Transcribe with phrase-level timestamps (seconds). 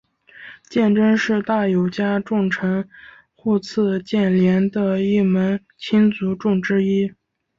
[0.67, 2.89] 鉴贞是大友家重臣
[3.35, 7.13] 户次鉴连的一门亲族众之一。